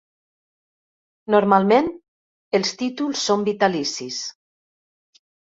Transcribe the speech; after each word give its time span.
Normalment, 1.35 1.89
els 2.61 2.73
títols 2.81 3.27
són 3.27 3.45
vitalicis. 3.51 4.19